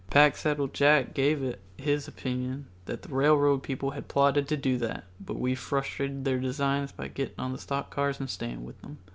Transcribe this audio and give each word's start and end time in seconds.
Packsaddle 0.09 0.69
Jack 0.73 1.13
gave 1.13 1.43
it 1.43 1.61
as 1.77 1.85
his 1.85 2.07
opinion 2.07 2.65
that 2.85 3.03
the 3.03 3.13
railroad 3.13 3.61
people 3.61 3.91
had 3.91 4.07
plotted 4.07 4.47
to 4.47 4.57
do 4.57 4.79
that, 4.79 5.03
but 5.23 5.37
we 5.37 5.53
frustrated 5.53 6.25
their 6.25 6.39
designs 6.39 6.91
by 6.91 7.07
getting 7.07 7.35
on 7.39 7.51
the 7.51 7.59
stock 7.59 7.91
cars 7.91 8.19
and 8.19 8.27
staying 8.27 8.65
with 8.65 8.81
them. 8.81 8.97